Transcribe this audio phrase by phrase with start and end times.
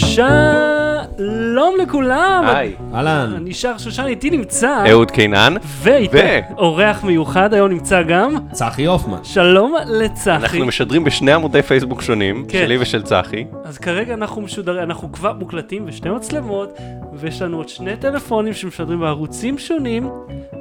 [0.00, 2.44] שלום לכולם.
[2.46, 3.32] היי, אהלן.
[3.36, 4.84] אני שר שושן, איתי נמצא.
[4.90, 5.54] אהוד קינן.
[5.64, 6.18] ואיתי
[6.58, 8.34] אורח מיוחד, היום נמצא גם.
[8.52, 9.24] צחי הופמן.
[9.24, 10.30] שלום לצחי.
[10.30, 12.58] אנחנו משדרים בשני עמודי פייסבוק שונים, כן.
[12.58, 13.44] שלי ושל צחי.
[13.64, 16.78] אז כרגע אנחנו משודרים, אנחנו כבר מוקלטים בשתי מצלמות,
[17.12, 20.10] ויש לנו עוד שני טלפונים שמשדרים בערוצים שונים,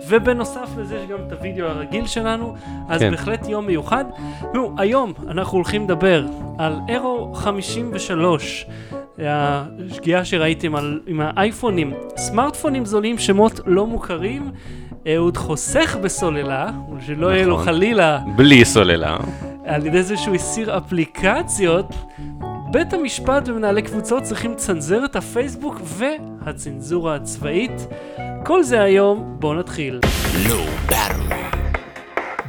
[0.07, 2.55] ובנוסף לזה יש גם את הוידאו הרגיל שלנו,
[2.89, 3.11] אז כן.
[3.11, 4.05] בהחלט יום מיוחד.
[4.53, 6.25] נו, היום אנחנו הולכים לדבר
[6.57, 8.65] על אירו 53.
[9.27, 14.51] השגיאה שראיתם על, עם האייפונים, סמארטפונים זולים, שמות לא מוכרים,
[15.15, 16.71] אהוד חוסך בסוללה,
[17.05, 17.65] שלא יהיה לו נכון.
[17.65, 19.17] חלילה בלי סוללה.
[19.65, 21.95] על ידי זה שהוא הסיר אפליקציות,
[22.71, 27.87] בית המשפט ומנהלי קבוצות צריכים לצנזר את הפייסבוק והצנזורה הצבאית.
[28.45, 29.99] כל זה היום, בואו נתחיל.
[30.49, 30.65] לא.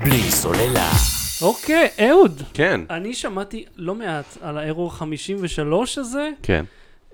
[0.01, 1.10] בלי סוללה.
[1.43, 6.31] אוקיי, אהוד, כן, אני שמעתי לא מעט על האירו 53 הזה.
[6.43, 6.65] כן.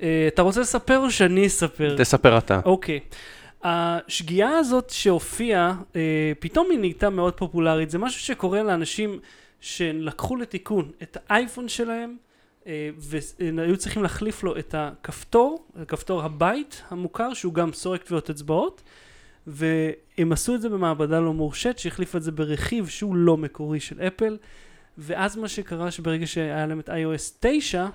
[0.02, 1.96] אה, אתה רוצה לספר או שאני אספר?
[1.98, 2.60] תספר אתה.
[2.64, 3.00] אוקיי.
[3.62, 7.91] השגיאה הזאת שהופיעה, אה, פתאום היא נהייתה מאוד פופולרית.
[7.91, 9.18] זה משהו שקורה לאנשים
[9.60, 12.16] שלקחו לתיקון את האייפון שלהם,
[12.66, 18.83] אה, והיו צריכים להחליף לו את הכפתור, כפתור הבית המוכר, שהוא גם סורק טביעות אצבעות,
[19.47, 24.00] והם עשו את זה במעבדה לא מורשית, שהחליפה את זה ברכיב שהוא לא מקורי של
[24.00, 24.36] אפל,
[24.98, 27.86] ואז מה שקרה שברגע שהיה להם את iOS 9,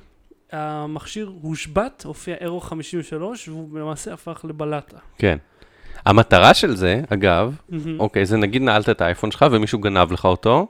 [0.52, 4.98] המכשיר הושבת, הופיע אירו 53, והוא למעשה הפך לבלטה.
[5.18, 5.38] כן.
[6.06, 8.00] המטרה של זה, אגב, מהמם.
[8.00, 10.68] אוקיי, זה נגיד נעלת את האייפון שלך ומישהו גנב לך אותו,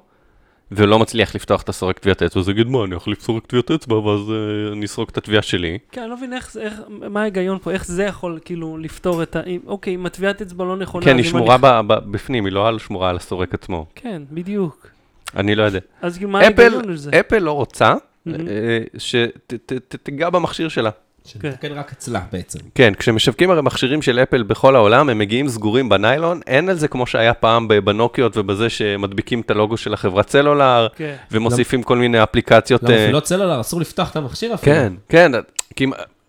[0.72, 3.96] ולא מצליח לפתוח את הסורק טביעת אצבע, אז יגיד, מה, אני אחליף סורק טביעת אצבע,
[3.96, 4.36] ואז אה,
[4.74, 5.78] אני אסרוק את התביעה שלי.
[5.92, 9.36] כן, אני לא מבין איך, איך, מה ההיגיון פה, איך זה יכול כאילו לפתור את
[9.36, 9.42] ה...
[9.44, 11.06] אם- אוקיי, אם הטביעת אצבע לא נכונה...
[11.06, 13.86] כן, היא שמורה אני- ב- ב- בפנים, היא לא על- שמורה על הסורק עצמו.
[13.96, 14.88] כן, בדיוק.
[15.36, 15.80] אני לא יודע.
[16.02, 17.12] אז מה ההיגיון לזה?
[17.20, 17.94] אפל לא רוצה
[18.26, 18.48] מהמם.
[18.48, 20.90] אה, שתיגע במכשיר שלה.
[21.26, 22.60] שנתקן רק אצלה בעצם.
[22.76, 26.88] כן, כשמשווקים הרי מכשירים של אפל בכל העולם, הם מגיעים סגורים בניילון, אין על זה
[26.88, 31.16] כמו שהיה פעם בנוקיות ובזה שמדביקים את הלוגו של החברת סלולר, כן.
[31.32, 32.84] ומוסיפים כל מיני אפליקציות.
[32.84, 34.76] לא, אה, מפעילות סלולר, אסור לפתוח את המכשיר אפילו.
[34.76, 35.32] כן, כן,
[35.76, 35.86] כי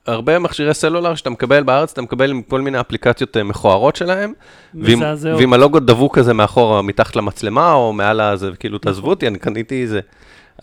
[0.07, 4.33] הרבה מכשירי סלולר שאתה מקבל בארץ, אתה מקבל עם כל מיני אפליקציות אה, מכוערות שלהם,
[4.75, 5.01] ועם.
[5.39, 9.87] ועם הלוגו דבוק כזה מאחורה, מתחת למצלמה, או מעל הזה, כאילו, תעזבו אותי, אני קניתי
[9.87, 10.01] זה.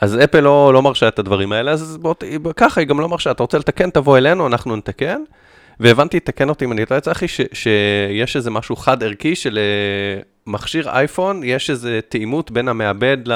[0.01, 2.13] אז אפל לא, לא מרשה את הדברים האלה, אז בוא,
[2.57, 3.31] ככה, היא גם לא מרשה.
[3.31, 5.21] אתה רוצה לתקן, תבוא אלינו, אנחנו נתקן.
[5.79, 10.89] והבנתי, תקן אותי אם אני טועה, צחי, שיש איזה משהו חד ערכי של אה, מכשיר
[10.89, 13.33] אייפון, יש איזה תאימות בין המעבד ל...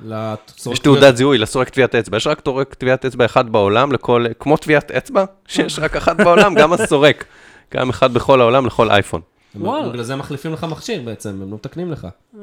[0.00, 4.24] לצורך- יש תעודת זיהוי לסורק טביעת אצבע, יש רק תורק טביעת אצבע אחד בעולם לכל,
[4.38, 7.24] כמו טביעת אצבע, שיש רק אחת בעולם, גם הסורק.
[7.74, 9.20] גם אחד בכל העולם לכל אייפון.
[9.54, 9.88] וואלה.
[9.88, 12.06] בגלל זה הם מחליפים לך מכשיר בעצם, הם לא מתקנים לך.
[12.38, 12.40] אה,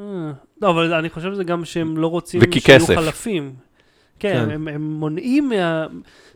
[0.61, 2.85] לא, אבל אני חושב שזה גם שהם לא רוצים שיהיו.
[2.85, 3.53] חלפים.
[4.19, 4.51] כן, כן.
[4.51, 5.87] הם, הם מונעים מה...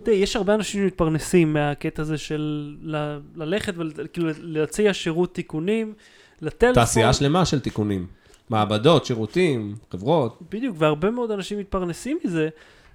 [0.04, 5.94] תראה, יש הרבה אנשים שמתפרנסים מהקטע הזה של ל- ללכת וכאילו להציע שירות תיקונים
[6.42, 6.74] לטלפון.
[6.76, 8.06] תעשייה שלמה של תיקונים.
[8.50, 10.40] מעבדות, שירותים, חברות.
[10.52, 12.50] בדיוק, והרבה מאוד אנשים מתפרנסים מזה,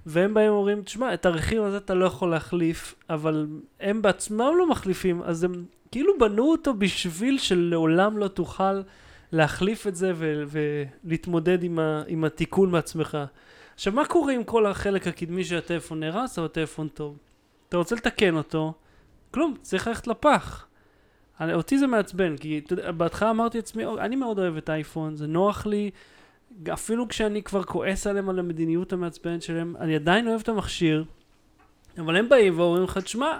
[0.09, 3.47] והם באים ואומרים, תשמע, את הרכיב הזה אתה לא יכול להחליף, אבל
[3.79, 8.81] הם בעצמם לא מחליפים, אז הם כאילו בנו אותו בשביל שלעולם לא תוכל
[9.31, 10.43] להחליף את זה ו-
[11.03, 13.17] ולהתמודד עם, ה- עם התיקון מעצמך.
[13.75, 17.17] עכשיו, מה קורה עם כל החלק הקדמי של הטלפון נהרס, אבל הטלפון טוב?
[17.69, 18.73] אתה רוצה לתקן אותו,
[19.31, 20.67] כלום, צריך ללכת לפח.
[21.41, 22.61] אני, אותי זה מעצבן, כי
[22.97, 25.91] בהתחלה אמרתי לעצמי, "אוי, אני מאוד אוהב את האייפון, זה נוח לי,
[26.73, 31.03] אפילו כשאני כבר כועס עליהם על המדיניות המעצבנת שלהם, אני עדיין אוהב את המכשיר,
[31.97, 33.37] אבל הם באים ואומרים לך, תשמע,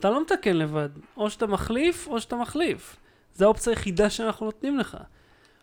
[0.00, 2.96] אתה לא מתקן לבד, או שאתה מחליף, או שאתה מחליף.
[3.34, 4.96] זו האופציה היחידה שאנחנו נותנים לך.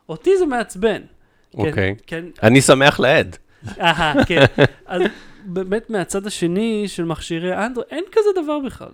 [0.10, 1.02] אותי זה מעצבן.
[1.52, 1.96] כן, אוקיי.
[2.08, 3.38] כן, אני שמח לעד.
[3.80, 4.46] אהה, כן.
[4.86, 5.02] אז
[5.46, 8.92] באמת מהצד השני של מכשירי אנדרואיד, אין כזה דבר בכלל.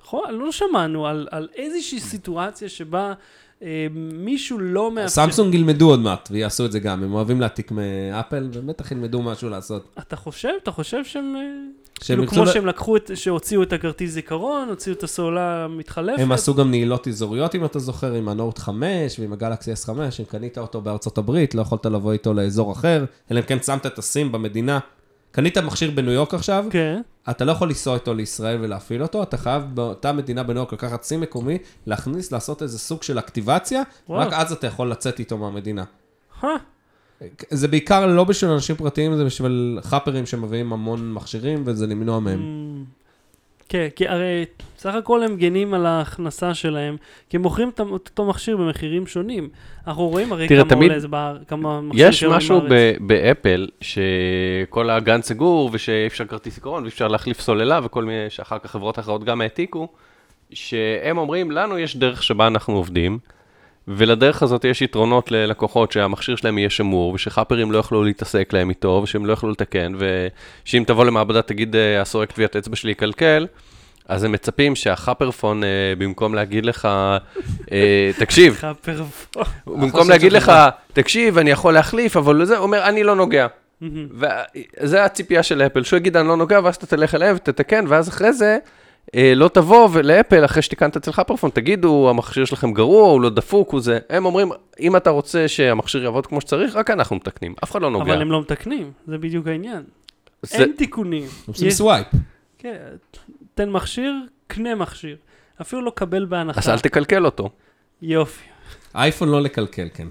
[0.00, 0.34] נכון?
[0.34, 3.14] לא שמענו על, על איזושהי סיטואציה שבה
[4.12, 5.08] מישהו לא מאפשר...
[5.08, 7.02] סמסונג ילמדו עוד מעט, ויעשו את זה גם.
[7.02, 9.88] הם אוהבים להעתיק מאפל, ובטח ילמדו משהו לעשות.
[9.98, 10.48] אתה חושב?
[10.62, 11.36] אתה חושב שהם...
[11.36, 11.42] אה,
[12.00, 13.10] כאילו כמו ל- שהם לקחו את...
[13.14, 16.18] שהוציאו את הכרטיס זיכרון, הוציאו את הסוללה המתחלפת.
[16.20, 19.90] הם עשו גם נעילות אזוריות, אם אתה זוכר, עם הנוט 5 ועם הגלקסי S5,
[20.20, 23.86] אם קנית אותו בארצות הברית, לא יכולת לבוא איתו לאזור אחר, אלא אם כן שמת
[23.86, 24.78] את הסים במדינה.
[25.30, 27.00] קנית מכשיר בניו יורק עכשיו, כן.
[27.30, 31.02] אתה לא יכול לנסוע איתו לישראל ולהפעיל אותו, אתה חייב באותה מדינה בניו יורק לקחת
[31.02, 34.20] סים מקומי, להכניס, לעשות איזה סוג של אקטיבציה, וואו.
[34.20, 35.84] רק אז אתה יכול לצאת איתו מהמדינה.
[36.44, 36.50] אה,
[37.50, 42.84] זה בעיקר לא בשביל אנשים פרטיים, זה בשביל חאפרים שמביאים המון מכשירים, וזה למנוע מהם.
[43.68, 44.44] כן, כי הרי
[44.78, 46.96] בסך הכל הם גנים על ההכנסה שלהם,
[47.30, 49.48] כי הם מוכרים את אותו מכשיר במחירים שונים.
[49.86, 52.60] אנחנו רואים הרי תראה, כמה תמיד עולה זה בארץ, כמה מכשיר יש משהו.
[52.70, 58.30] ב- באפל, שכל הגן סגור, ושאי אפשר כרטיס עיקרון, ואי אפשר להחליף סוללה, וכל מיני,
[58.30, 59.88] שאחר כך חברות אחרות גם העתיקו,
[60.52, 63.18] שהם אומרים, לנו יש דרך שבה אנחנו עובדים,
[63.88, 69.00] ולדרך הזאת יש יתרונות ללקוחות שהמכשיר שלהם יהיה שמור, ושחאפרים לא יוכלו להתעסק להם איתו,
[69.04, 73.46] ושהם לא יוכלו לתקן, ושאם תבוא למעבדה תגיד, "אה, הסורק טביעת אצבע שלי יקלקל,
[74.08, 75.68] אז הם מצפים שהחאפרפון, אה,
[75.98, 76.88] במקום להגיד לך,
[77.72, 79.02] אה, תקשיב, חאפר
[79.32, 79.42] פה.
[79.66, 80.52] במקום להגיד לך,
[80.92, 83.46] תקשיב, אני יכול להחליף, אבל זה, אומר, אני לא נוגע.
[84.10, 88.08] וזה הציפייה של אפל, שהוא יגיד, אני לא נוגע, ואז אתה תלך אליהם ותתקן, ואז
[88.08, 88.58] אחרי זה,
[89.14, 93.70] אה, לא תבוא לאפל, אחרי שתיקנת אצל חפרפון, תגידו, המכשיר שלכם גרוע, הוא לא דפוק,
[93.70, 93.98] הוא זה.
[94.10, 94.50] הם אומרים,
[94.80, 98.12] אם אתה רוצה שהמכשיר יעבוד כמו שצריך, רק אנחנו מתקנים, אף אחד לא נוגע.
[98.12, 99.82] אבל הם לא מתקנים, זה בדיוק העניין.
[100.42, 101.24] זה- אין תיקונים.
[101.48, 102.06] עושים יש- swap.
[102.58, 102.76] כן,
[103.58, 104.12] תן מכשיר,
[104.46, 105.16] קנה מכשיר.
[105.60, 106.60] אפילו לא קבל בהנחה.
[106.60, 107.50] אז אל תקלקל אותו.
[108.02, 108.44] יופי.
[108.94, 110.06] אייפון לא לקלקל, כן.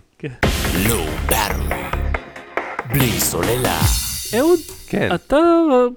[0.89, 1.83] low battery.
[2.89, 3.79] בלי סוללה.
[4.39, 4.59] אהוד,
[4.89, 5.37] כן, אתה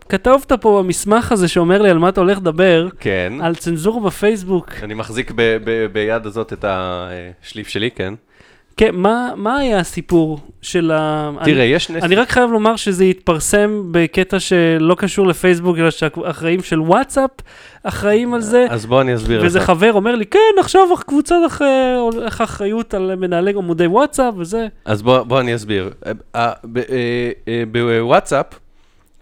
[0.08, 3.32] כתבת פה במסמך הזה שאומר לי על מה אתה הולך לדבר, כן.
[3.42, 4.70] על צנזורה בפייסבוק.
[4.82, 8.14] אני מחזיק ב- ב- ביד הזאת את השליף שלי, כן.
[8.80, 11.30] כן, מה, מה היה הסיפור של ה...
[11.44, 12.00] תראה, אני, יש שני...
[12.02, 17.30] אני רק חייב לומר שזה התפרסם בקטע שלא קשור לפייסבוק, אלא שהאחראים של וואטסאפ
[17.82, 18.66] אחראים על זה.
[18.70, 19.56] אז בוא אני אסביר לך.
[19.58, 21.60] חבר אומר לי, כן, עכשיו קבוצת אח-
[22.42, 24.66] אחריות על מנהלי עמודי וואטסאפ וזה.
[24.84, 25.90] אז בוא, בוא אני אסביר.
[26.06, 26.52] אה, אה,
[27.48, 28.46] אה, בוואטסאפ,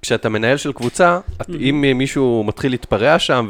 [0.03, 3.49] כשאתה מנהל של קבוצה, את- אם מישהו מתחיל להתפרע שם,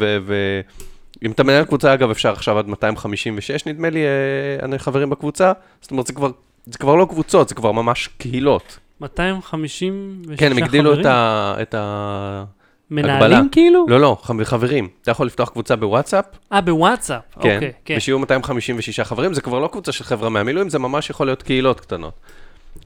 [1.23, 5.53] ואם אתה מנהל קבוצה, אגב, אפשר עכשיו עד 256, נדמה לי, אה, אני חברים בקבוצה,
[5.81, 6.31] זאת אומרת, זה כבר,
[6.67, 8.79] זה כבר לא קבוצות, זה כבר ממש קהילות.
[9.00, 11.12] 256 כן, הם הגדילו את חברים?
[11.12, 11.56] ה...
[11.62, 12.44] את ה...
[12.91, 13.41] מנהלים הגבלה.
[13.53, 13.87] כאילו?
[13.88, 14.88] לא, לא, חברים.
[15.03, 17.23] אתה יכול לפתוח קבוצה בוואטסאפ, אה, בוואטסאפ.
[17.41, 17.94] כן, אוקיי, כן.
[17.97, 21.81] ושיהיו 256 חברים, זה כבר לא קבוצה של חבר'ה מהמילואים, זה ממש יכול להיות קהילות
[21.81, 22.14] קטנות.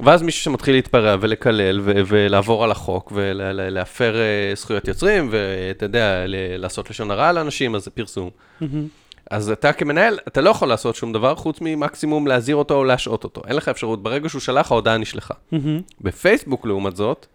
[0.01, 6.57] ואז מישהו שמתחיל להתפרע ולקלל ולעבור על החוק ולהפר אה, זכויות יוצרים, ואתה יודע, ל-
[6.57, 8.31] לעשות לשון הרע לאנשים, אז זה פרסום.
[8.61, 8.87] מהמם.
[9.31, 13.25] אז אתה כמנהל, אתה לא יכול לעשות שום דבר חוץ ממקסימום להזהיר אותו או להשעות
[13.25, 13.43] אותו.
[13.47, 15.35] אין לך אפשרות, ברגע שהוא שלח, ההודעה נשלחה.
[15.53, 15.81] מהמם.
[16.01, 17.27] בפייסבוק, לעומת זאת,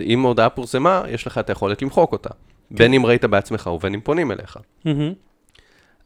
[0.00, 2.30] אם ההודעה פורסמה, יש לך את היכולת למחוק אותה.
[2.70, 4.56] בין אם ראית בעצמך ובין אם פונים אליך.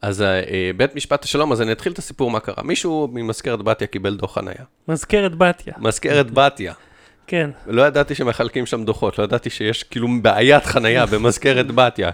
[0.02, 2.62] אז אה, אה, בית משפט השלום, אז אני אתחיל את הסיפור מה קרה.
[2.64, 4.64] מישהו ממזכרת בתיה קיבל דוח חנייה.
[4.88, 5.75] מזכרת בתיה.
[5.79, 6.73] מזכרת בתיה.
[7.26, 7.50] כן.
[7.67, 12.11] לא ידעתי שמחלקים שם דוחות, לא ידעתי שיש כאילו בעיית חנייה במזכרת בתיה.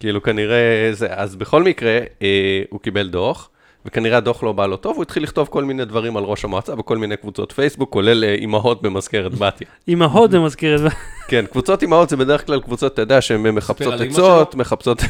[0.00, 3.50] כאילו כנראה זה, אז בכל מקרה, אה, הוא קיבל דוח,
[3.86, 6.74] וכנראה הדוח לא בא לו טוב, הוא התחיל לכתוב כל מיני דברים על ראש המועצה
[6.74, 9.68] בכל מיני קבוצות פייסבוק, כולל אה, אימהות במזכרת בתיה.
[9.88, 10.98] אמהות זה מזכרת בתיה.
[11.28, 15.02] כן, קבוצות אימהות זה בדרך כלל קבוצות, אתה יודע, שהן מחפשות עצות, מחפשות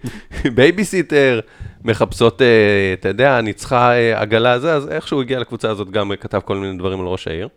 [0.54, 1.40] בייביסיטר,
[1.84, 2.46] מחפשות, אה,
[2.92, 6.40] אתה יודע, אני צריכה אה, עגלה זה, אז איכשהו הוא הגיע לקבוצה הזאת, גם כתב
[6.44, 7.48] כל מיני דברים על ראש העיר.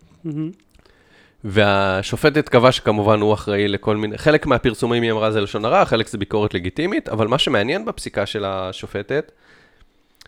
[1.44, 6.08] והשופטת קבעה שכמובן הוא אחראי לכל מיני, חלק מהפרסומים היא אמרה זה לשון הרע, חלק
[6.08, 9.32] זה ביקורת לגיטימית, אבל מה שמעניין בפסיקה של השופטת,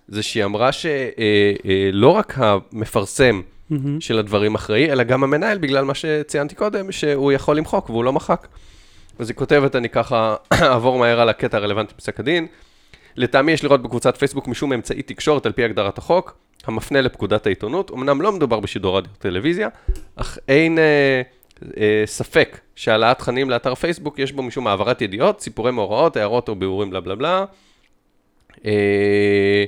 [0.07, 3.41] זה שהיא אמרה שלא רק המפרסם.
[3.99, 8.13] של הדברים אחראי, אלא גם המנהל, בגלל מה שציינתי קודם, שהוא יכול למחוק והוא לא
[8.13, 8.47] מחק.
[9.19, 12.47] אז היא כותבת, אני ככה אעבור מהר על הקטע הרלוונטי בפסק הדין.
[13.15, 17.91] לטעמי יש לראות בקבוצת פייסבוק משום אמצעי תקשורת על פי הגדרת החוק, המפנה לפקודת העיתונות.
[17.91, 19.69] אמנם לא מדובר בשידור רדיו טלוויזיה,
[20.15, 21.21] אך אין אה,
[21.77, 26.55] אה, ספק שהעלאת תכנים לאתר פייסבוק יש בו משום העברת ידיעות, סיפורי מאורעות, הערות או
[26.55, 27.45] ביאורים בלה בלה בלה.
[28.65, 29.65] אה,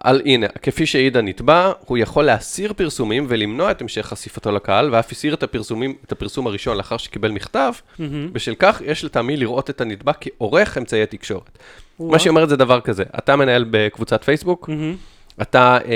[0.00, 5.12] על, הנה, כפי שהעיד הנתבע, הוא יכול להסיר פרסומים ולמנוע את המשך חשיפתו לקהל, ואף
[5.12, 7.72] הסיר את, הפרסומים, את הפרסום הראשון לאחר שקיבל מכתב.
[7.98, 8.32] מהמם.
[8.32, 11.58] בשל כך, יש לטעמי לראות את הנתבע כעורך אמצעי התקשורת.
[12.00, 12.10] וואו.
[12.10, 14.96] מה שהיא אומרת זה דבר כזה, אתה מנהל בקבוצת פייסבוק, מהמם.
[15.42, 15.92] אתה, אה,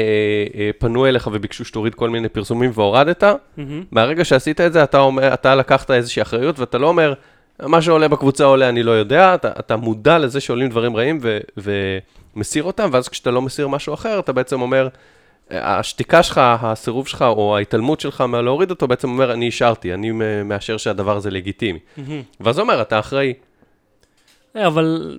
[0.54, 3.24] אה, פנו אליך וביקשו שתוריד כל מיני פרסומים והורדת,
[3.56, 3.84] מהמם.
[3.90, 7.14] מהרגע שעשית את זה, אתה, אומר, אתה לקחת איזושהי אחריות, ואתה לא אומר,
[7.62, 11.38] מה שעולה בקבוצה עולה, אני לא יודע, אתה, אתה מודע לזה שעולים דברים רעים ו,
[12.36, 14.88] ומסיר אותם, ואז כשאתה לא מסיר משהו אחר, אתה בעצם אומר,
[15.50, 20.10] השתיקה שלך, הסירוב שלך, או ההתעלמות שלך מהלהוריד אותו, בעצם אומר, אני אישרתי, אני
[20.44, 21.78] מאשר שהדבר הזה לגיטימי.
[22.40, 23.34] ואז אומר, אתה אחראי.
[24.56, 25.18] אה, אבל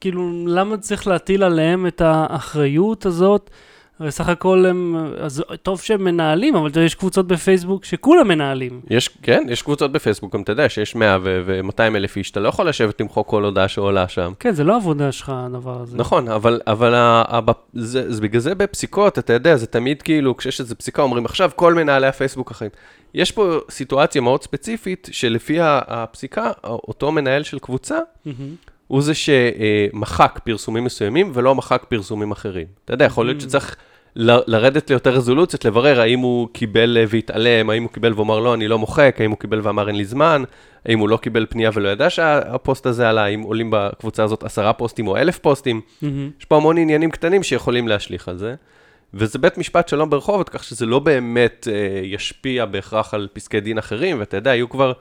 [0.00, 3.50] כאילו, למה צריך להטיל עליהם את האחריות הזאת?
[3.98, 8.80] הרי סך הכל הם, אז טוב שהם מנהלים, אבל יש קבוצות בפייסבוק שכולם מנהלים.
[8.90, 12.48] יש, כן, יש קבוצות בפייסבוק, גם אתה יודע שיש 100 ו-200 אלף איש, אתה לא
[12.48, 14.32] יכול לשבת למחוק כל הודעה שעולה שם.
[14.40, 15.96] כן, זה לא עבודה שלך, הדבר הזה.
[15.96, 17.40] נכון, אבל, אבל ה,
[17.72, 21.50] זה, זה בגלל זה בפסיקות, אתה יודע, זה תמיד כאילו, כשיש איזו פסיקה, אומרים עכשיו
[21.56, 22.70] כל מנהלי הפייסבוק אחרים.
[23.14, 28.54] יש פה סיטואציה מאוד ספציפית, שלפי הפסיקה, אותו מנהל של קבוצה, מהמם.
[28.86, 32.66] הוא זה שמחק פרסומים מסוימים ולא מחק פרסומים אחרים.
[32.84, 33.76] אתה יודע, יכול להיות שצריך
[34.16, 38.68] ל- לרדת ליותר רזולוציות, לברר האם הוא קיבל והתעלם, האם הוא קיבל ואמר לא, אני
[38.68, 40.42] לא מוחק, האם הוא קיבל ואמר אין לי זמן,
[40.86, 44.72] האם הוא לא קיבל פנייה ולא ידע שהפוסט הזה עלה, האם עולים בקבוצה הזאת עשרה
[44.72, 45.80] פוסטים או אלף פוסטים.
[46.02, 46.30] מהמם.
[46.38, 48.54] יש פה המון עניינים קטנים שיכולים להשליך על זה.
[49.14, 53.78] וזה בית משפט שלום ברחובות, כך שזה לא באמת אה, ישפיע בהכרח על פסקי דין
[53.78, 54.92] אחרים, ואתה יודע, היו כבר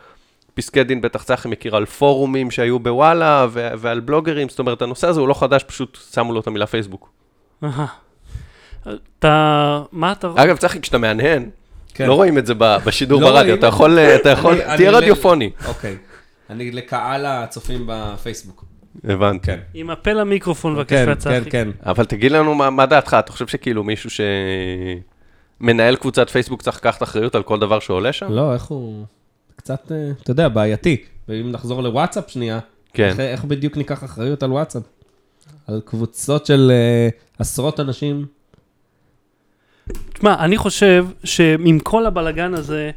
[0.54, 5.08] פסקי דין, בטח צחי מכיר, על פורומים שהיו בוואלה ו- ועל בלוגרים, זאת אומרת, הנושא
[5.08, 7.10] הזה הוא לא חדש, פשוט שמו לו את המילה פייסבוק.
[7.64, 7.86] אהה.
[9.20, 10.28] אתה, מה אתה...
[10.36, 11.50] אגב, צחי, כשאתה מהנהן,
[11.94, 12.08] כן.
[12.08, 13.68] לא רואים את זה ב- בשידור לא ברדיו, אתה.
[13.68, 15.50] יכול, אה, אתה יכול, אני- תהיה אני- רדיופוני.
[15.68, 15.98] אוקיי.
[16.50, 18.66] אני לקהל הצופים בפייסבוק.
[19.04, 19.46] הבנתי.
[19.46, 19.60] כן.
[19.74, 21.42] עם הפה למיקרופון, בבקשה, כן, צחי.
[21.44, 21.70] כן, כן.
[21.86, 24.10] אבל תגיד לנו מה, מה דעתך, אתה חושב שכאילו מישהו
[25.60, 28.32] שמנהל קבוצת פייסבוק צריך לקחת אחריות על כל דבר שעולה שם?
[28.32, 29.06] לא, איך הוא...
[29.56, 31.04] קצת, אה, אתה יודע, בעייתי.
[31.28, 32.60] ואם נחזור לוואטסאפ שנייה,
[32.94, 33.08] כן.
[33.10, 34.84] איך, איך בדיוק ניקח אחריות על וואטסאפ?
[35.68, 38.26] על קבוצות של אה, עשרות אנשים?
[40.14, 42.92] תשמע, אני חושב שעם כל הבלגן הזה,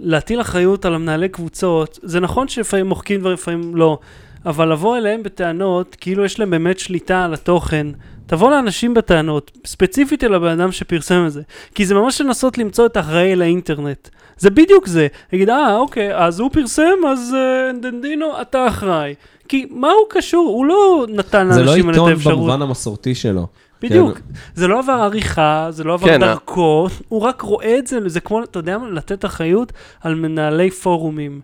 [0.00, 3.98] להטיל אחריות על המנהלי קבוצות, זה נכון שלפעמים מוחקים דברים, לפעמים לא,
[4.46, 7.86] אבל לבוא אליהם בטענות, כאילו יש להם באמת שליטה על התוכן,
[8.26, 11.42] תבוא לאנשים בטענות, ספציפית אל הבן אדם שפרסם את זה,
[11.74, 14.08] כי זה ממש לנסות למצוא את האחראי לאינטרנט.
[14.38, 15.06] זה בדיוק זה.
[15.32, 19.14] יגיד, אה, אוקיי, אז הוא פרסם, אז אה, דנדינו, אתה אחראי.
[19.48, 20.48] כי מה הוא קשור?
[20.48, 22.38] הוא לא נתן זה לא לאנשים האלה את עיתון האפשרות.
[22.38, 23.46] במובן המסורתי שלו.
[23.82, 24.20] בדיוק.
[24.54, 28.20] זה לא עבר עריכה, זה לא עבר כן, דרכו, הוא רק רואה את זה, זה
[28.20, 31.40] כמו, אתה יודע מה, לתת אחריות על מנהלי פורומים.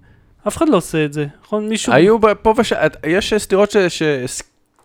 [0.48, 1.68] אף אחד לא עושה את זה, נכון?
[1.68, 1.92] מישהו...
[1.92, 2.72] היו ב- פה וש...
[3.06, 3.76] יש סתירות ש...
[3.76, 4.02] ש...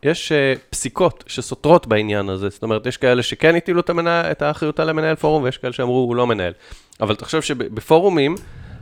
[0.06, 3.90] יש אה, פסיקות שסותרות בעניין הזה, זאת אומרת, יש כאלה שכן הטילו את.
[4.32, 6.54] את האחריות על המנהל פורום, ויש כאלה שאמרו, הוא לא מנהל.
[7.02, 8.36] אבל תחשוב שבפורומים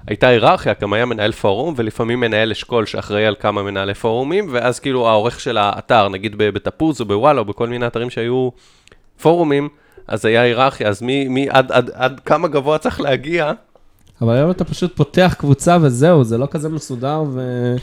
[0.07, 4.79] הייתה היררכיה, גם היה מנהל פורום, ולפעמים מנהל אשכול שאחראי על כמה מנהלי פורומים, ואז
[4.79, 8.49] כאילו העורך של האתר, נגיד בתפוז או בוואלה או בכל מיני אתרים שהיו
[9.21, 9.69] פורומים,
[10.07, 13.51] אז היה היררכיה, אז מי, מי עד, עד, עד כמה גבוה צריך להגיע,
[14.21, 17.75] אבל היום אתה פשוט פותח קבוצה וזהו, זה לא כזה מסודר ו...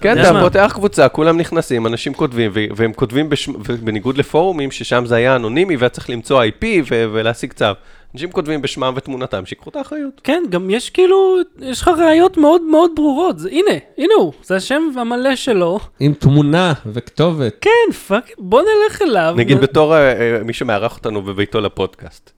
[0.00, 0.40] כן, אתה?
[0.40, 3.28] פותח קבוצה, כולם נכנסים, אנשים כותבים, והם כותבים
[3.82, 7.66] בניגוד לפורומים, ששם זה היה אנונימי, והיה צריך למצוא IP ו- ולהשיג צו.
[8.14, 10.20] אנשים כותבים בשמם ותמונתם, שיקחו את האחריות.
[10.24, 13.38] כן, גם יש כאילו, יש לך ראיות מאוד מאוד ברורות.
[13.38, 15.78] זה, הנה, הנה הוא, זה השם המלא שלו.
[16.00, 17.56] עם תמונה וכתובת.
[17.60, 19.34] כן, fuck, בוא נלך אליו.
[19.36, 22.37] נגיד בתור אה, אה, מי שמארח אותנו בביתו לפודקאסט.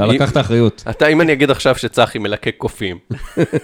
[0.00, 0.84] אתה אם- לקחת אחריות.
[0.90, 2.98] אתה, אם אני אגיד עכשיו שצחי מלקק קופים,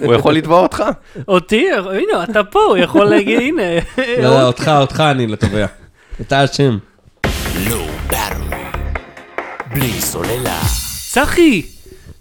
[0.05, 0.85] הוא יכול לתבוע אותך?
[1.29, 3.63] אותי, הנה, אתה פה, הוא יכול להגיד, הנה.
[3.99, 5.67] לא, לא, אותך, אותך אני לתובע.
[6.21, 6.79] אתה אשם.
[7.71, 7.87] לא.
[9.75, 10.61] בלי סוללה.
[11.11, 11.63] צחי,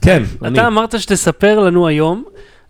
[0.02, 0.60] כן, אני.
[0.60, 2.24] אתה אמרת שתספר לנו היום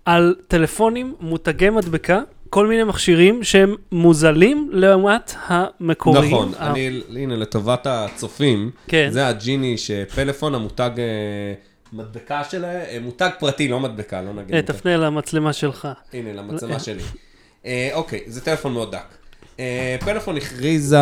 [0.06, 2.20] על טלפונים מותגי מדבקה,
[2.54, 6.32] כל מיני מכשירים שהם מוזלים לעומת המקוריים.
[6.34, 9.08] נכון, ה- אני, הנה, לטובת הצופים, כן.
[9.12, 11.04] זה הג'יני שפלאפון, המותג אה,
[11.94, 14.56] מדבקה שלהם, אה, מותג פרטי, לא מדבקה, לא נגיד.
[14.56, 14.72] אה, מותג.
[14.74, 15.88] תפנה למצלמה שלך.
[16.14, 17.02] הנה, למצלמה שלי.
[17.66, 19.08] אה, אוקיי, זה טלפון מאוד דק.
[19.60, 20.98] אה, פלאפון הכריזה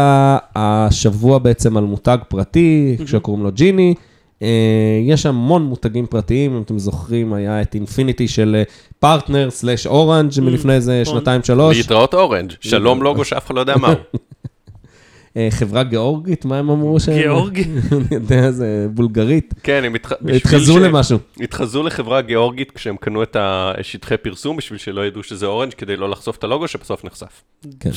[0.56, 3.94] השבוע בעצם על מותג פרטי, שקוראים לו ג'יני.
[4.42, 4.48] אה,
[5.08, 8.64] יש המון מותגים פרטיים, אם אתם זוכרים, היה את אינפיניטי של
[9.00, 11.18] פרטנר slash אורנג' מלפני איזה נכון.
[11.18, 11.78] שנתיים שלוש.
[11.78, 13.94] להתראות אורנג', שלום לוגו שאף אחד לא יודע מהו.
[15.38, 17.18] אה, חברה גיאורגית, מה הם אמרו שהם?
[17.18, 17.64] גיאורגי.
[17.92, 19.54] אני יודע, זה בולגרית.
[19.64, 19.96] כן, הם
[20.36, 21.18] התחזו למשהו.
[21.40, 26.10] התחזו לחברה גיאורגית כשהם קנו את השטחי פרסום, בשביל שלא ידעו שזה אורנג' כדי לא
[26.10, 27.44] לחשוף את הלוגו שבסוף נחשף.
[27.80, 27.90] כן.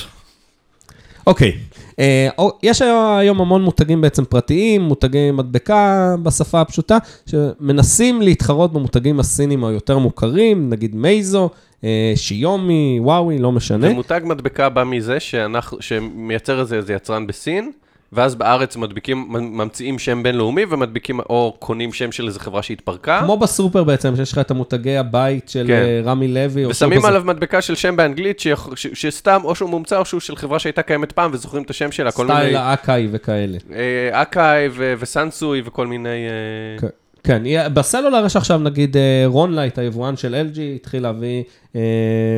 [1.26, 1.52] אוקיי,
[1.99, 2.83] אה, או- יש
[3.21, 10.71] היום המון מותגים בעצם פרטיים, מותגי מדבקה בשפה הפשוטה, שמנסים להתחרות במותגים הסינים היותר מוכרים,
[10.71, 11.50] נגיד מייזו,
[11.85, 13.90] אה, שיומי, וואוי, לא משנה.
[13.90, 17.73] ומותג מדבקה בא מזה שאנחנו, שמייצר איזה, איזה יצרן בסין,
[18.14, 23.37] ואז בארץ מדביקים, ממציאים שם בינלאומי ומדביקים, או קונים שם של איזה חברה שהתפרקה, כמו
[23.37, 25.73] בסופר בעצם, שיש לך את המותגי הבית של כן.
[25.73, 26.66] אה, רמי לוי.
[26.66, 30.37] ושמים עליו מדבקה של שם באנגלית, שיכ- ש- שסתם, או שהוא מומצא או שהוא של
[30.37, 32.59] חברה שהייתה קיימת פעם, וזוכרים את השם שלה, כל style מיני...
[32.59, 33.59] האקאי וכאלה.
[33.75, 36.09] אה, אקאי ו- וסנסוי וכל מיני...
[36.09, 36.88] אה, כן.
[37.26, 37.42] כן,
[37.75, 41.42] בסלולר יש עכשיו נגיד רונלייט, היבואן של LG, התחיל להביא
[41.76, 41.80] אה,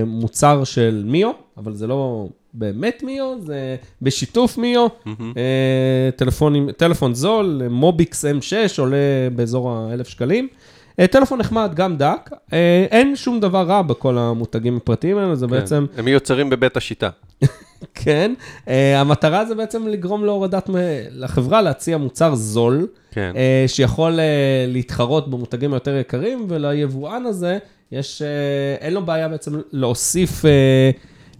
[0.06, 4.86] מוצר של מיו, אבל זה לא באמת מיו, זה בשיתוף מיו.
[5.36, 8.96] אה, טלפונים, טלפון זול, מוביקס M6 עולה
[9.34, 10.48] באזור ה-1,000 שקלים.
[11.00, 15.46] אה, טלפון נחמד, גם דק, אה, אין שום דבר רע בכל המותגים הפרטיים האלה, זה
[15.46, 15.52] כן.
[15.52, 17.10] בעצם, הם מיוצרים בבית השיטה.
[17.94, 18.34] כן,
[18.68, 20.70] אה, המטרה זה בעצם לגרום להורדת,
[21.10, 23.32] לחברה להציע מוצר זול, כן.
[23.36, 27.58] אה, שיכול אה, להתחרות במותגים היותר יקרים, וליבואן הזה,
[27.92, 30.90] יש, אה, אין לו בעיה בעצם להוסיף אה,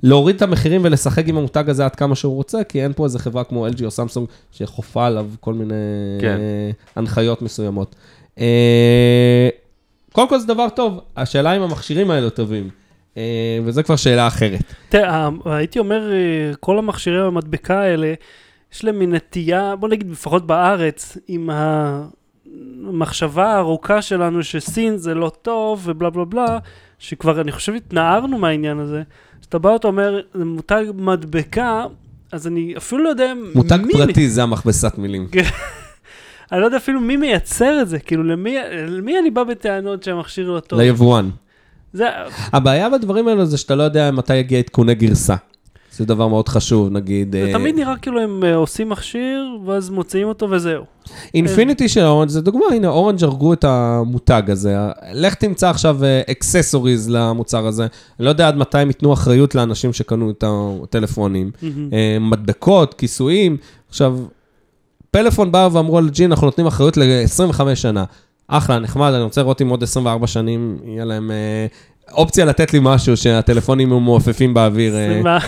[0.02, 3.18] להוריד את המחירים ולשחק עם המותג הזה עד כמה שהוא רוצה, כי אין פה איזה
[3.18, 5.74] חברה כמו LG או סמסונג שחופה עליו כל מיני
[6.20, 6.36] כן.
[6.38, 7.94] אה, הנחיות מסוימות.
[8.38, 9.48] אה,
[10.12, 12.68] קודם כל זה דבר טוב, השאלה אם המכשירים האלה טובים,
[13.16, 14.74] אה, וזה כבר שאלה אחרת.
[14.88, 18.14] תראה, הייתי אומר, אה, כל המכשירי המדבקה האלה,
[18.72, 21.50] יש להם מין נטייה, בוא נגיד לפחות בארץ, עם
[22.82, 26.58] המחשבה הארוכה שלנו שסין זה לא טוב ובלה בלה בלה,
[26.98, 29.02] שכבר אני חושב התנערנו מהעניין הזה.
[29.46, 31.84] אז אתה בא ואתה אומר, זה מותג מדבקה,
[32.32, 33.92] אז אני אפילו לא יודע מותג מי...
[33.92, 35.28] פרטי זה המכבסת מילים.
[36.52, 38.56] אני לא יודע אפילו מי מייצר את זה, כאילו למי,
[38.88, 40.80] למי אני בא בטענות שהמכשיר לא טוב.
[40.80, 41.30] ליבואן.
[41.92, 42.04] זה,
[42.52, 45.34] הבעיה בדברים האלו זה שאתה לא יודע מתי יגיע עדכוני גרסה.
[45.96, 47.32] זה דבר מאוד חשוב, נגיד...
[47.32, 50.84] זה אה, תמיד נראה כאילו הם אה, עושים מכשיר, ואז מוציאים אותו וזהו.
[51.34, 54.76] אינפיניטי של אורנג' זה דוגמה, הנה אורנג' הרגו את המותג הזה.
[55.12, 55.98] לך תמצא עכשיו
[56.30, 57.82] accessories למוצר הזה.
[58.18, 61.50] אני לא יודע עד מתי הם ייתנו אחריות לאנשים שקנו את הטלפונים.
[61.92, 63.56] אה, מדבקות, כיסויים.
[63.88, 64.18] עכשיו,
[65.10, 68.04] פלאפון באו ואמרו על ג'י, אנחנו נותנים אחריות ל-25 שנה.
[68.48, 71.66] אחלה, נחמד, אני רוצה לראות אם עוד 24 שנים יהיה להם אה,
[72.12, 74.94] אופציה לתת לי משהו שהטלפונים יהיו מעופפים באוויר.
[74.96, 75.38] אה.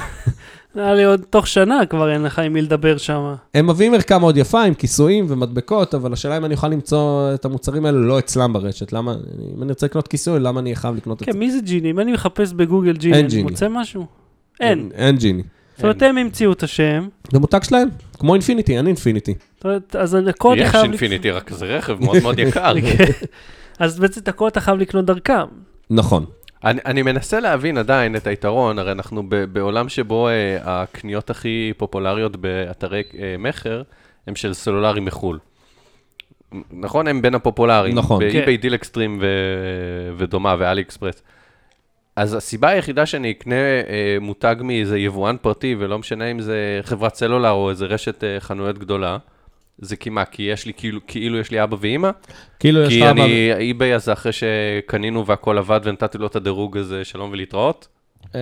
[0.75, 3.35] נראה לי עוד תוך שנה כבר אין לך עם מי לדבר שם.
[3.55, 7.45] הם מביאים ערכה מאוד יפה עם כיסויים ומדבקות, אבל השאלה אם אני אוכל למצוא את
[7.45, 8.93] המוצרים האלו לא אצלם ברשת.
[8.93, 9.15] למה,
[9.57, 11.91] אם אני רוצה לקנות כיסוי, למה אני חייב לקנות את כן, מי זה ג'יני?
[11.91, 13.43] אם אני מחפש בגוגל ג'יני, אין אני.
[13.43, 14.07] מוצא משהו?
[14.61, 14.91] אין.
[14.95, 15.43] אין ג'יני.
[15.77, 17.89] זאת אומרת, הם המציאו את השם, זה מותג שלהם,
[18.19, 19.35] כמו אינפיניטי, אין אינפיניטי.
[19.57, 20.85] זאת אומרת, אז הקוד יש חייב...
[20.85, 22.75] אינפיניטי, רק זה רכב מאוד מאוד יקר.
[22.81, 23.05] כן.
[23.79, 25.45] אז בעצם את הקוד אתה חייב לקנות דרכם.
[25.91, 26.25] נכון.
[26.65, 31.73] אני, אני מנסה להבין עדיין את היתרון, הרי אנחנו ב, בעולם שבו אה, הקניות הכי
[31.77, 33.83] פופולריות באתרי אה, מכר
[34.27, 35.39] הם של סלולרי מחו"ל.
[36.71, 37.09] נכון?
[37.09, 37.95] הם בין הפופולריים.
[37.95, 38.19] נכון.
[38.19, 38.63] ב eBay כן.
[38.63, 39.27] DealExtreme ו...
[40.17, 41.23] ודומה ו AliExpress.
[42.17, 47.15] אז הסיבה היחידה שאני אקנה אה, מותג מאיזה יבואן פרטי, ולא משנה אם זה חברת
[47.15, 49.19] סלולר או איזה רשת אה, חנויות גדולה,
[49.79, 50.25] זה כי מה?
[50.25, 52.11] כי יש לי כאילו, כאילו יש לי אבא ואימא?
[52.61, 52.93] כאילו יש לך...
[52.93, 57.31] כי אבל- אני, eBay הזה אחרי שקנינו והכל עבד ונתתי לו את הדירוג הזה, שלום
[57.31, 57.89] ולהתראות.
[58.35, 58.41] אה,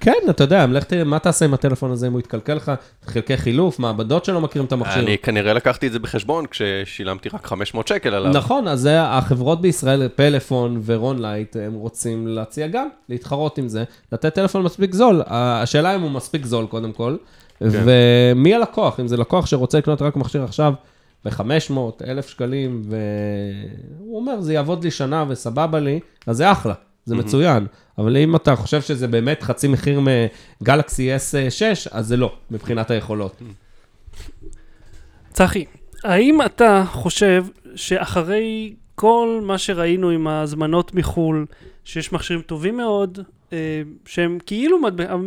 [0.00, 2.72] כן, אתה יודע, לך תראה, מה תעשה עם הטלפון הזה אם הוא יתקלקל לך?
[3.06, 5.02] חלקי חילוף, מעבדות שלא מכירים את המכשיר.
[5.02, 8.32] אני כנראה לקחתי את זה בחשבון כששילמתי רק 500 שקל עליו.
[8.32, 14.62] נכון, אז החברות בישראל, פלאפון ורונלייט, הם רוצים להציע גם, להתחרות עם זה, לתת טלפון
[14.62, 15.22] מספיק זול.
[15.26, 17.16] השאלה אם הוא מספיק זול קודם כל,
[17.60, 20.72] ומי הלקוח, אם זה לקוח שרוצה לקנות רק מכשיר עכשיו
[21.24, 27.14] ב-500, 1,000 שקלים, והוא אומר, זה יעבוד לי שנה וסבבה לי, אז זה אחלה, זה
[27.16, 27.66] מצוין.
[27.98, 30.00] אבל אם אתה חושב שזה באמת חצי מחיר
[30.60, 33.42] מגלקסי S6, אז זה לא, מבחינת היכולות.
[35.32, 35.64] צחי,
[36.04, 41.46] האם אתה חושב שאחרי כל מה שראינו עם ההזמנות מחו"ל,
[41.84, 43.18] שיש מכשירים טובים מאוד,
[44.06, 44.78] שהם כאילו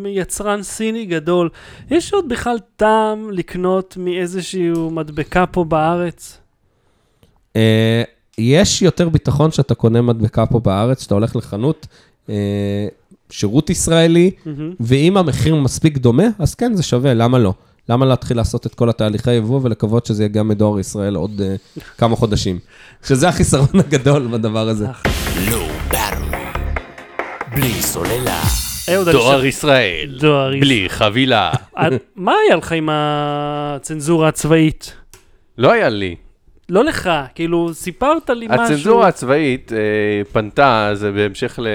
[0.07, 1.49] יצרן סיני גדול,
[1.91, 6.37] יש עוד בכלל טעם לקנות מאיזשהו מדבקה פה בארץ?
[7.55, 8.03] אה,
[8.37, 11.87] יש יותר ביטחון שאתה קונה מדבקה פה בארץ, שאתה הולך לחנות,
[12.29, 12.87] אה,
[13.29, 14.31] שירות ישראלי.
[14.79, 17.53] ואם המחיר מספיק דומה, אז כן, זה שווה, למה לא?
[17.89, 21.55] למה להתחיל לעשות את כל התהליכי יבוא ולקוות שזה יהיה גם מדואר ישראל עוד אה,
[21.97, 22.59] כמה חודשים?
[23.03, 24.87] שזה החיסרון הגדול בדבר הזה.
[27.59, 28.41] בלי סוללה.
[29.11, 30.51] דואר ישראל, דואר.
[30.59, 31.51] בלי חבילה.
[32.15, 34.95] מה היה לך עם הצנזורה הצבאית?
[35.57, 36.15] לא היה לי.
[36.69, 38.63] לא לך, כאילו, סיפרת לי משהו.
[38.63, 39.77] הצנזורה הצבאית אה,
[40.31, 41.67] פנתה, זה בהמשך ל-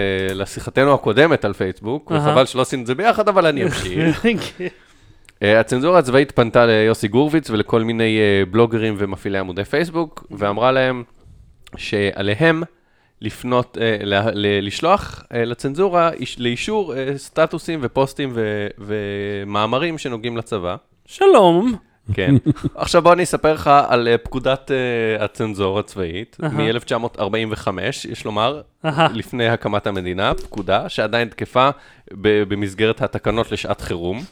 [0.43, 2.11] לשיחתנו הקודמת על פייסבוק.
[2.17, 4.23] וחבל שלא עשינו את זה ביחד, אבל אני אמשיך.
[4.59, 4.67] כן.
[5.43, 11.03] אה, הצנזורה הצבאית פנתה ליוסי גורביץ ולכל מיני אה, בלוגרים ומפעילי עמודי פייסבוק, ואמרה להם
[11.77, 12.63] שעליהם
[13.21, 13.97] לפנות, אה,
[14.63, 18.33] לשלוח אה, לצנזורה איש- לאישור אה, סטטוסים ופוסטים
[18.79, 20.77] ומאמרים שנוגעים לצבא.
[21.07, 21.75] שלום.
[22.15, 22.35] כן.
[22.75, 26.51] עכשיו בוא אני אספר לך על אה, פקודת אה, הצנזור הצבאית אהה.
[26.51, 27.69] מ-1945,
[28.09, 28.61] יש לומר.
[29.15, 31.71] לפני הקמת המדינה, פקודה שעדיין תקפה
[32.21, 34.23] במסגרת התקנות לשעת חירום.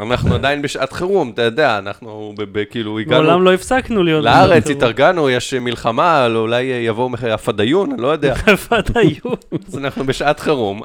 [0.00, 2.34] אנחנו עדיין בשעת חירום, אתה יודע, אנחנו
[2.70, 4.24] כאילו הגענו מעולם לא הפסקנו להיות...
[4.24, 4.70] לארץ.
[4.70, 8.34] התארגנו, יש מלחמה, אולי יבואו מח- הפדאיון, אני לא יודע.
[8.94, 9.32] היו?
[9.68, 10.82] אז אנחנו בשעת חירום,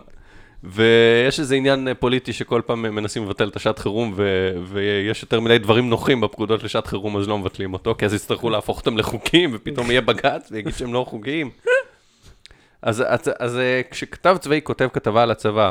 [0.64, 5.40] ויש איזה עניין אה, פוליטי שכל פעם מנסים לבטל את השעת חירום, ו- ויש יותר
[5.40, 8.98] מדי דברים נוחים בפקודות לשעת חירום, אז לא מבטלים אותו, כי אז יצטרכו להפוך אותם
[8.98, 11.50] לחוקים, ופתאום יהיה בג"ץ ויגיד שהם לא חוקיים.
[12.82, 15.70] אז, אז, אז אה, כשכתב צבאי כותב כתבה על הצבא,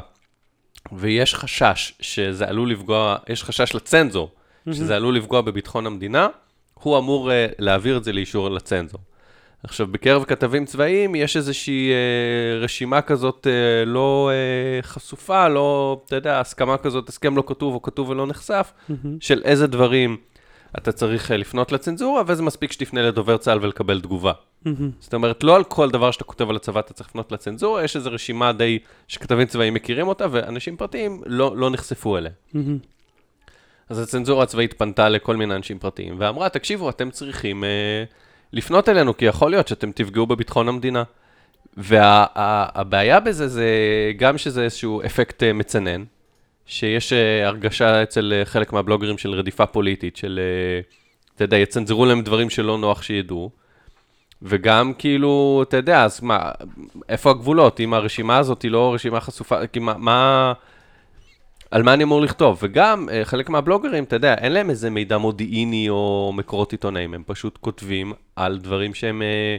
[0.92, 4.30] ויש חשש שזה עלול לפגוע, יש חשש לצנזור,
[4.72, 6.28] שזה עלול לפגוע בביטחון המדינה,
[6.74, 9.00] הוא אמור uh, להעביר את זה לאישור לצנזור.
[9.62, 16.16] עכשיו, בקרב כתבים צבאיים יש איזושהי אה, רשימה כזאת אה, לא אה, חשופה, לא, אתה
[16.16, 18.72] יודע, הסכמה כזאת, הסכם לא כתוב או כתוב ולא נחשף,
[19.20, 20.16] של איזה דברים
[20.78, 24.32] אתה צריך אה, לפנות לצנזורה, וזה מספיק שתפנה לדובר צה"ל ולקבל תגובה.
[25.00, 27.96] זאת אומרת, לא על כל דבר שאתה כותב על הצבא אתה צריך לפנות לצנזורה, יש
[27.96, 32.32] איזו רשימה די שכתבים צבאיים מכירים אותה, ואנשים פרטיים לא, לא נחשפו אליה.
[33.88, 38.04] אז הצנזורה הצבאית פנתה לכל מיני אנשים פרטיים, ואמרה, תקשיבו, אתם צריכים אה,
[38.52, 41.02] לפנות אלינו, כי יכול להיות שאתם תפגעו בביטחון המדינה.
[41.76, 43.66] והבעיה בזה זה
[44.16, 46.04] גם שזה איזשהו אפקט אה, מצנן,
[46.66, 50.40] שיש אה, הרגשה אצל אה, חלק מהבלוגרים של רדיפה פוליטית, של,
[51.34, 53.50] אתה יודע, יצנזרו להם דברים שלא נוח שידעו.
[54.42, 56.50] וגם כאילו, אתה יודע, אז מה,
[57.08, 57.80] איפה הגבולות?
[57.80, 60.52] אם הרשימה הזאת היא לא רשימה חשופה, כי מה, מה,
[61.70, 62.58] על מה אני אמור לכתוב?
[62.62, 67.22] וגם, אה, חלק מהבלוגרים, אתה יודע, אין להם איזה מידע מודיעיני או מקורות עיתונאים, הם
[67.26, 69.56] פשוט כותבים על דברים שהם אה,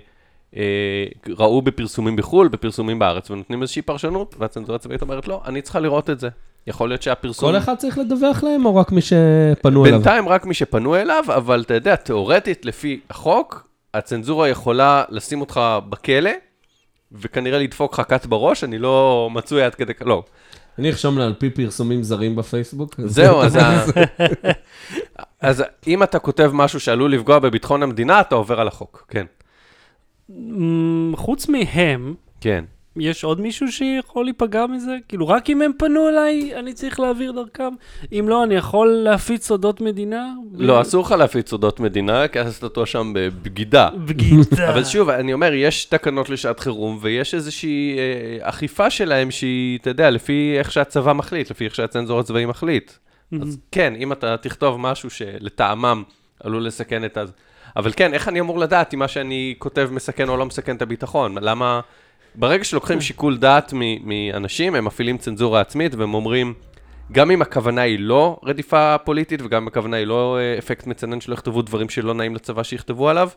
[0.55, 1.05] אה,
[1.37, 6.09] ראו בפרסומים בחו"ל, בפרסומים בארץ, ונותנים איזושהי פרשנות, והצנזורה הצבאית אומרת, לא, אני צריכה לראות
[6.09, 6.29] את זה.
[6.67, 7.51] יכול להיות שהפרסום...
[7.51, 9.93] כל אחד צריך לדווח להם, או רק מי שפנו אליו?
[9.93, 15.61] בינתיים רק מי שפנו אליו, אבל אתה יודע, תיאורטית, לפי החוק, הצנזורה יכולה לשים אותך
[15.89, 16.31] בכלא,
[17.13, 19.93] וכנראה לדפוק לך כת בראש, אני לא מצוי עד כדי...
[20.01, 20.23] לא.
[20.79, 22.95] אני ארשום לה על פי פרסומים זרים בפייסבוק.
[23.05, 23.85] זהו, אז, ה...
[25.49, 29.25] אז אם אתה כותב משהו שעלול לפגוע בביטחון המדינה, אתה עובר על החוק, כן.
[31.15, 32.65] חוץ מהם, כן.
[32.97, 34.97] יש עוד מישהו שיכול להיפגע מזה?
[35.07, 37.73] כאילו, רק אם הם פנו אליי, אני צריך להעביר דרכם?
[38.11, 40.33] אם לא, אני יכול להפיץ סודות מדינה?
[40.53, 43.89] לא, אסור לך להפיץ סודות מדינה, כי אז אתה תואשם בבגידה.
[44.05, 44.69] בגידה.
[44.69, 49.89] אבל שוב, אני אומר, יש תקנות לשעת חירום, ויש איזושהי אה, אכיפה שלהם שהיא, אתה
[49.89, 52.91] יודע, לפי איך שהצבא מחליט, לפי איך שהצנזור הצבאי מחליט.
[53.41, 56.03] אז כן, אם אתה תכתוב משהו שלטעמם
[56.43, 57.33] עלול לסכן את אז...
[57.75, 60.81] אבל כן, איך אני אמור לדעת אם מה שאני כותב מסכן או לא מסכן את
[60.81, 61.35] הביטחון?
[61.41, 61.81] למה...
[62.35, 66.53] ברגע שלוקחים שיקול דעת מאנשים, הם מפעילים צנזורה עצמית, והם אומרים,
[67.11, 71.21] גם אם הכוונה היא לא רדיפה פוליטית, וגם אם הכוונה היא לא אה, אפקט מצנן
[71.21, 73.29] שלא יכתבו דברים שלא נעים לצבא שיכתבו עליו.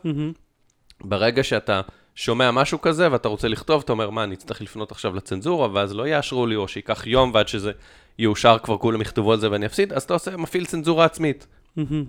[1.03, 1.81] ברגע שאתה
[2.15, 5.93] שומע משהו כזה ואתה רוצה לכתוב, אתה אומר, מה, אני אצטרך לפנות עכשיו לצנזורה, ואז
[5.93, 7.71] לא יאשרו לי, או שייקח יום ועד שזה
[8.19, 11.47] יאושר, כבר כולם יכתבו על זה ואני אפסיד, אז אתה עושה, מפעיל צנזורה עצמית.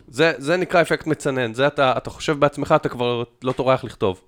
[0.08, 4.20] זה, זה נקרא אפקט מצנן, זה אתה, אתה חושב בעצמך, אתה כבר לא טורח לכתוב.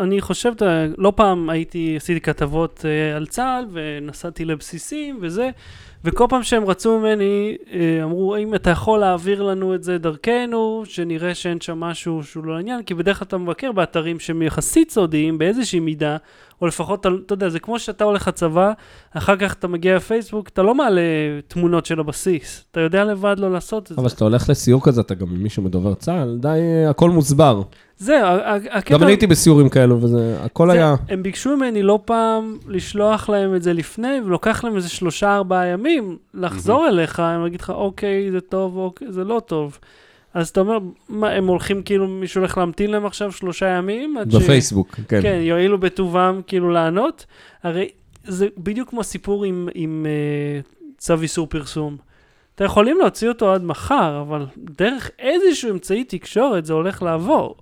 [0.00, 0.52] אני חושב,
[0.98, 5.50] לא פעם הייתי, עשיתי כתבות אה, על צה"ל, ונסעתי לבסיסים וזה,
[6.04, 10.82] וכל פעם שהם רצו ממני, אה, אמרו, האם אתה יכול להעביר לנו את זה דרכנו,
[10.86, 14.90] שנראה שאין שם משהו שהוא לא לעניין, כי בדרך כלל אתה מבקר באתרים שהם יחסית
[14.90, 16.16] סודיים, באיזושהי מידה,
[16.62, 18.72] או לפחות, אתה- אתה יודע, זה כמו שאתה הולך לצבא,
[19.14, 21.00] אחר כך אתה מגיע לפייסבוק, אתה לא מעלה
[21.48, 23.94] תמונות של הבסיס, אתה יודע לבד לא לעשות את זה.
[23.98, 27.62] אבל כשאתה הולך לסיור כזה, אתה גם עם מישהו מדובר צה"ל, די, אה, הכל מוסבר.
[28.04, 28.20] זה,
[28.70, 28.94] הקטע...
[28.94, 30.94] גם אני הייתי בסיורים כאלו, וזה, הכל זה, היה...
[31.08, 35.66] הם ביקשו ממני לא פעם לשלוח להם את זה לפני, ולוקח להם איזה שלושה ארבעה
[35.66, 39.78] ימים לחזור אליך, הם יגיד לך, אוקיי, זה טוב, אוקיי, זה לא טוב.
[40.34, 44.16] אז אתה אומר, מה, הם הולכים כאילו, מישהו הולך להמתין להם עכשיו שלושה ימים?
[44.16, 45.22] עד ש- בפייסבוק, כן.
[45.22, 47.26] כן, יואילו בטובם כאילו לענות.
[47.62, 47.88] הרי
[48.24, 51.96] זה בדיוק כמו הסיפור עם, עם uh, צו איסור פרסום.
[52.54, 57.56] אתם יכולים להוציא אותו עד מחר, אבל דרך איזשהו אמצעי תקשורת זה הולך לעבור.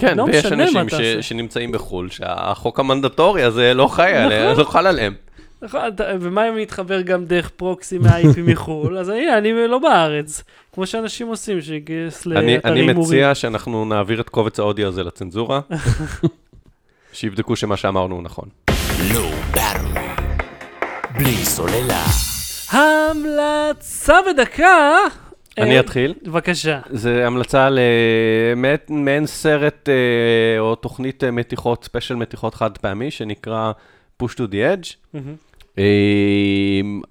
[0.00, 0.94] כן, לא ויש אנשים ש.
[1.20, 4.64] שנמצאים בחו"ל, שהחוק המנדטורי הזה לא חי עליהם, נכון.
[4.64, 5.14] לא חל עליהם.
[5.62, 5.80] נכון,
[6.20, 8.98] ומה אם נתחבר גם דרך פרוקסי מה-IP מחו"ל?
[8.98, 10.42] אז הנה, אני לא בארץ.
[10.72, 13.00] כמו שאנשים עושים, שיגייס אני, לאתרים אני הימורים.
[13.10, 15.60] מציע שאנחנו נעביר את קובץ האודיו הזה לצנזורה,
[17.12, 18.48] שיבדקו שמה שאמרנו הוא נכון.
[19.54, 19.98] Battery.
[21.18, 22.04] בלי סוללה.
[22.70, 24.96] המלצה בדקה.
[25.58, 26.14] אני אתחיל.
[26.22, 26.80] בבקשה.
[26.90, 33.72] זה המלצה למעין סרט אה, או תוכנית אה, מתיחות, ספיישל מתיחות חד פעמי, שנקרא
[34.22, 35.18] Push to the Edge.
[35.78, 35.84] אה,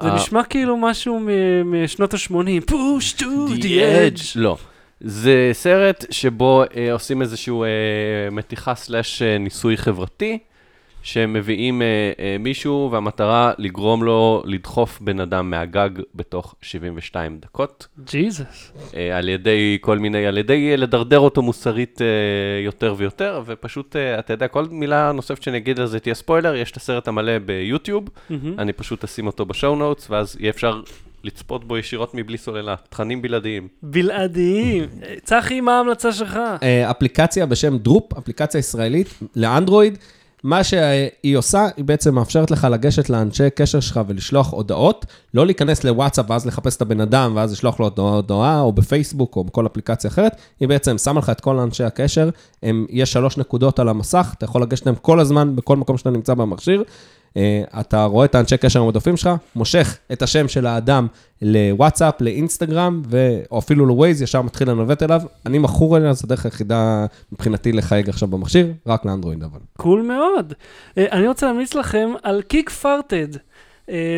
[0.02, 1.20] זה נשמע כאילו משהו
[1.66, 2.72] משנות ה-80.
[2.72, 3.24] push to
[3.62, 4.22] the edge.
[4.36, 4.58] לא.
[5.02, 7.66] זה סרט שבו עושים איזשהו
[8.32, 10.38] מתיחה סלאש ניסוי חברתי,
[11.10, 11.88] שהם מביאים אה,
[12.20, 18.72] אה, מישהו והמטרה לגרום לו לדחוף בן אדם מהגג בתוך 72 דקות, ג'יזוס.
[18.96, 22.08] אה, על ידי כל מיני, על ידי אה, לדרדר אותו מוסרית אה,
[22.66, 26.56] יותר ויותר, ופשוט, אה, אתה יודע, כל מילה נוספת שאני אגיד על זה תהיה ספוילר,
[26.56, 28.10] יש את הסרט המלא ביוטיוב,
[28.58, 30.82] אני פשוט אשים אותו בשואו נוטס, ואז יהיה אפשר
[31.24, 33.68] לצפות בו ישירות מבלי סוללה, תכנים בלעדיים.
[33.84, 34.86] בלעדיים.
[35.24, 36.40] צחי, מה ההמלצה שלך?
[36.64, 39.98] אה, אפליקציה בשם דרופ, אפליקציה ישראלית לאנדרואיד.
[40.44, 45.84] מה שהיא עושה, היא בעצם מאפשרת לך לגשת לאנשי קשר שלך ולשלוח הודעות, לא להיכנס
[45.84, 50.10] לוואטסאפ ואז לחפש את הבן אדם ואז לשלוח לו הודעה, או בפייסבוק או בכל אפליקציה
[50.10, 52.30] אחרת, היא בעצם שמה לך את כל אנשי הקשר,
[52.64, 56.10] הם, יש שלוש נקודות על המסך, אתה יכול לגשת להם כל הזמן בכל מקום שאתה
[56.10, 56.84] נמצא במכשיר.
[57.38, 61.08] אה, אתה רואה את האנשי קשר המדופים שלך, מושך את השם של האדם
[61.42, 65.22] לוואטסאפ, לאינסטגרם, ו- או אפילו לווייז, ישר מתחיל לנווט אליו.
[65.46, 69.60] אני מכור אליה, זו הדרך היחידה מבחינתי לחייג עכשיו במכשיר, רק לאנדרואיד אבל.
[69.78, 70.54] קול מאוד.
[70.98, 73.28] אה, אני רוצה להמליץ לכם על קיק פארטד.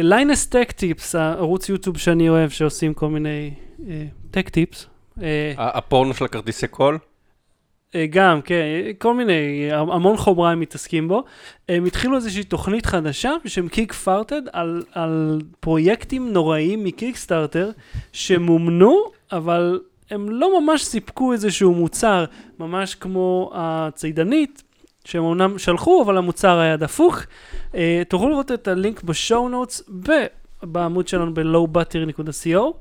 [0.03, 3.53] ליינס טק טיפס, הערוץ יוטיוב שאני אוהב, שעושים כל מיני
[4.31, 4.85] טק טיפס.
[5.57, 6.97] הפורנו של הכרטיסי קול?
[7.95, 8.55] אה, גם, כן,
[8.97, 11.23] כל מיני, המון חומרה הם מתעסקים בו.
[11.69, 17.71] הם התחילו איזושהי תוכנית חדשה בשם קיק פארטד על, על פרויקטים נוראיים מקיקסטארטר
[18.13, 22.25] שמומנו, אבל הם לא ממש סיפקו איזשהו מוצר,
[22.59, 24.63] ממש כמו הצידנית,
[25.05, 27.23] שהם אמנם שלחו, אבל המוצר היה דפוק.
[27.71, 27.75] Uh,
[28.07, 29.89] תוכלו לראות את הלינק בשואו נוטס
[30.63, 32.73] בעמוד שלנו ב-lowbattery.co.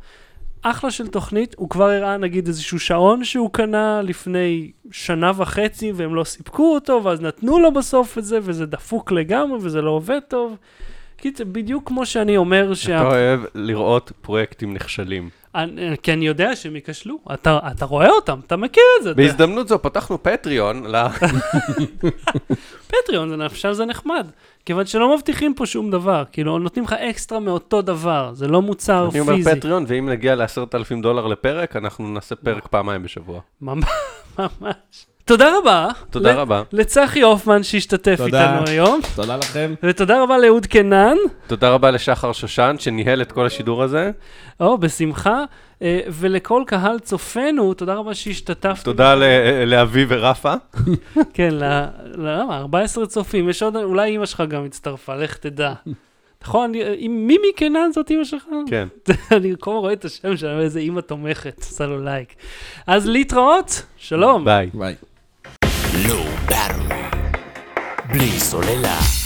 [0.62, 6.14] אחלה של תוכנית, הוא כבר הראה נגיד איזשהו שעון שהוא קנה לפני שנה וחצי והם
[6.14, 10.20] לא סיפקו אותו, ואז נתנו לו בסוף את זה, וזה דפוק לגמרי וזה לא עובד
[10.28, 10.56] טוב.
[11.20, 12.96] קיצר, בדיוק כמו שאני אומר שה...
[12.96, 15.30] אתה אוהב לראות פרויקטים נכשלים.
[15.54, 19.14] אני, כי אני יודע שהם ייכשלו, אתה, אתה רואה אותם, אתה מכיר את זה.
[19.14, 20.96] בהזדמנות זו פתחנו פטריון, ל...
[22.86, 24.26] פטריון, עכשיו זה נחמד,
[24.66, 29.02] כיוון שלא מבטיחים פה שום דבר, כאילו נותנים לך אקסטרה מאותו דבר, זה לא מוצר
[29.02, 29.30] אני פיזי.
[29.30, 33.40] אומר פטריון, ואם נגיע ל-10,000 דולר לפרק, אנחנו נעשה פרק פעמיים בשבוע.
[33.60, 35.06] ממש.
[35.30, 35.88] תודה רבה.
[36.10, 36.62] תודה ל- רבה.
[36.72, 38.54] לצחי הופמן שהשתתף תודה.
[38.54, 39.74] איתנו היום, תודה לכם.
[39.82, 41.16] ותודה רבה לאהוד קנן,
[41.46, 44.10] תודה רבה לשחר שושן, שניהל את כל השידור הזה.
[44.60, 45.44] או, בשמחה,
[45.82, 48.84] אה, ולכל קהל צופינו, תודה רבה שהשתתפת.
[48.84, 49.14] תודה
[49.66, 50.54] לאבי ורפה.
[51.34, 51.54] כן.
[52.14, 52.56] למה?
[52.58, 55.72] 14 צופים, יש עוד, אולי אימא שלך גם הצטרפה, לך תדע.
[56.42, 56.72] נכון,
[57.08, 58.44] מימי קנן זאת אימא שלך?
[58.68, 58.88] כן.
[59.36, 62.34] אני כל רואה את השם שלה, איזה אימא תומכת, עושה לו לייק.
[62.86, 64.44] אז להתראות, שלום.
[64.44, 64.70] ביי.
[64.74, 64.94] ביי.
[65.90, 67.16] Battery.
[68.08, 69.19] בלי סוללה.